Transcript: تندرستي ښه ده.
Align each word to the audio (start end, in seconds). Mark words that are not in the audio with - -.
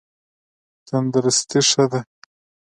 تندرستي 0.87 1.59
ښه 1.69 1.83
ده. 1.91 1.99